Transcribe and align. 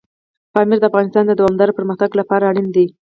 پامیر 0.53 0.79
د 0.79 0.83
افغانستان 0.89 1.23
د 1.27 1.31
دوامداره 1.39 1.75
پرمختګ 1.79 2.09
لپاره 2.19 2.47
اړین 2.51 2.67
دي. 2.75 2.85